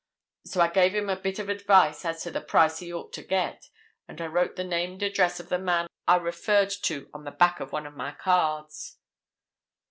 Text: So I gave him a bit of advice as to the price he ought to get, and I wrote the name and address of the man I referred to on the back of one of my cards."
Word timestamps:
So 0.45 0.61
I 0.61 0.67
gave 0.69 0.95
him 0.95 1.09
a 1.11 1.15
bit 1.15 1.37
of 1.37 1.47
advice 1.47 2.05
as 2.05 2.23
to 2.23 2.31
the 2.31 2.41
price 2.41 2.79
he 2.79 2.91
ought 2.91 3.13
to 3.13 3.21
get, 3.21 3.69
and 4.07 4.19
I 4.19 4.25
wrote 4.25 4.55
the 4.55 4.63
name 4.63 4.93
and 4.93 5.03
address 5.03 5.39
of 5.39 5.49
the 5.49 5.59
man 5.59 5.85
I 6.07 6.15
referred 6.15 6.71
to 6.81 7.07
on 7.13 7.23
the 7.23 7.29
back 7.29 7.59
of 7.59 7.71
one 7.71 7.85
of 7.85 7.93
my 7.95 8.11
cards." 8.11 8.97